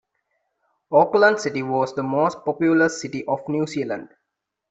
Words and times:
Auckland 0.91 1.39
City 1.39 1.61
was 1.61 1.93
the 1.93 2.01
most 2.01 2.43
populous 2.43 2.99
city 2.99 3.23
of 3.27 3.47
New 3.47 3.67
Zealand. 3.67 4.09